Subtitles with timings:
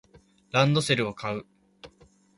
[0.49, 1.45] ランドセルを買う